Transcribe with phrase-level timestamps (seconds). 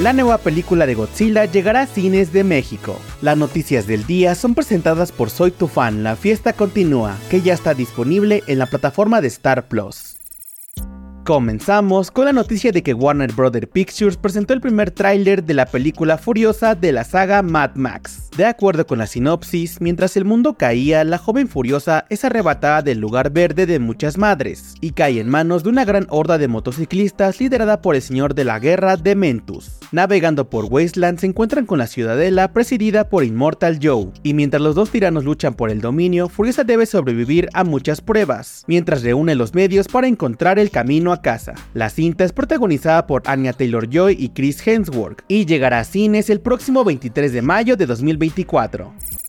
[0.00, 2.98] La nueva película de Godzilla llegará a cines de México.
[3.22, 7.54] Las noticias del día son presentadas por Soy tu fan, la fiesta continúa, que ya
[7.54, 10.16] está disponible en la plataforma de Star Plus.
[11.24, 13.52] Comenzamos con la noticia de que Warner Bros.
[13.72, 18.23] Pictures presentó el primer tráiler de la película furiosa de la saga Mad Max.
[18.36, 22.98] De acuerdo con la sinopsis, mientras el mundo caía, la joven furiosa es arrebatada del
[22.98, 27.38] lugar verde de muchas madres y cae en manos de una gran horda de motociclistas
[27.38, 29.78] liderada por el señor de la guerra Dementus.
[29.92, 34.74] Navegando por Wasteland se encuentran con la ciudadela presidida por Immortal Joe, y mientras los
[34.74, 39.54] dos tiranos luchan por el dominio, Furiosa debe sobrevivir a muchas pruebas, mientras reúne los
[39.54, 41.54] medios para encontrar el camino casa.
[41.74, 46.40] La cinta es protagonizada por Anya Taylor-Joy y Chris Hemsworth y llegará a cines el
[46.40, 47.86] próximo 23 de mayo de
[48.30, 49.23] 2024.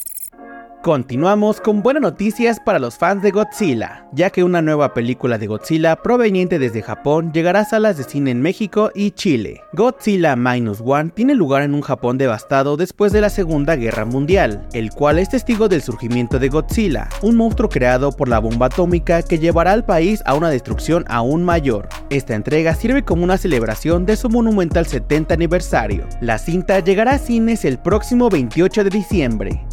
[0.85, 5.47] Continuamos con buenas noticias para los fans de Godzilla, ya que una nueva película de
[5.47, 9.63] Godzilla proveniente desde Japón llegará a salas de cine en México y Chile.
[9.73, 14.67] Godzilla Minus One tiene lugar en un Japón devastado después de la Segunda Guerra Mundial,
[14.73, 19.23] el cual es testigo del surgimiento de Godzilla, un monstruo creado por la bomba atómica
[19.23, 21.89] que llevará al país a una destrucción aún mayor.
[22.11, 26.05] Esta entrega sirve como una celebración de su monumental 70 aniversario.
[26.21, 29.65] La cinta llegará a cines el próximo 28 de diciembre.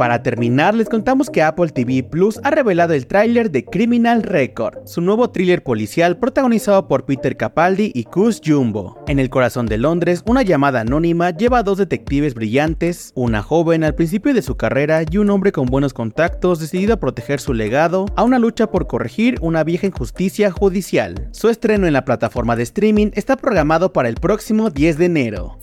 [0.00, 4.86] Para terminar, les contamos que Apple TV Plus ha revelado el tráiler de Criminal Record,
[4.86, 9.04] su nuevo thriller policial protagonizado por Peter Capaldi y Cus Jumbo.
[9.08, 13.84] En el corazón de Londres, una llamada anónima lleva a dos detectives brillantes, una joven
[13.84, 17.52] al principio de su carrera y un hombre con buenos contactos decidido a proteger su
[17.52, 21.28] legado, a una lucha por corregir una vieja injusticia judicial.
[21.32, 25.58] Su estreno en la plataforma de streaming está programado para el próximo 10 de enero.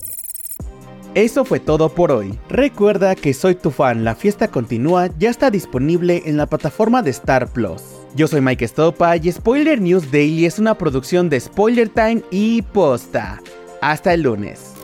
[1.18, 2.38] Eso fue todo por hoy.
[2.48, 7.10] Recuerda que Soy tu fan, la fiesta continúa, ya está disponible en la plataforma de
[7.10, 7.82] Star Plus.
[8.14, 12.62] Yo soy Mike Stopa y Spoiler News Daily es una producción de Spoiler Time y
[12.62, 13.42] Posta.
[13.80, 14.74] Hasta el lunes.